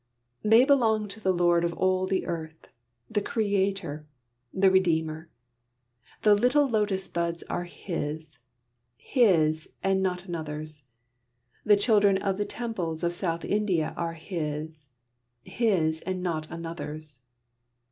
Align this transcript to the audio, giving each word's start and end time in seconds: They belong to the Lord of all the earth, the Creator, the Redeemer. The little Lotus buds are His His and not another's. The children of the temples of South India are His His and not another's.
They 0.41 0.65
belong 0.65 1.07
to 1.09 1.19
the 1.19 1.31
Lord 1.31 1.63
of 1.63 1.73
all 1.75 2.07
the 2.07 2.25
earth, 2.25 2.65
the 3.07 3.21
Creator, 3.21 4.07
the 4.51 4.71
Redeemer. 4.71 5.29
The 6.23 6.33
little 6.33 6.67
Lotus 6.67 7.07
buds 7.07 7.43
are 7.43 7.65
His 7.65 8.39
His 8.97 9.69
and 9.83 10.01
not 10.01 10.25
another's. 10.25 10.85
The 11.63 11.77
children 11.77 12.17
of 12.17 12.39
the 12.39 12.45
temples 12.45 13.03
of 13.03 13.13
South 13.13 13.45
India 13.45 13.93
are 13.95 14.13
His 14.13 14.87
His 15.43 16.01
and 16.03 16.23
not 16.23 16.49
another's. 16.49 17.19